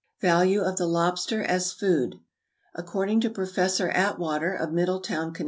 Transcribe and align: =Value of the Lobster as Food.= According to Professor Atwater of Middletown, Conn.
=Value 0.19 0.61
of 0.63 0.77
the 0.77 0.87
Lobster 0.87 1.43
as 1.43 1.71
Food.= 1.71 2.19
According 2.73 3.21
to 3.21 3.29
Professor 3.29 3.87
Atwater 3.89 4.51
of 4.51 4.71
Middletown, 4.71 5.31
Conn. 5.31 5.39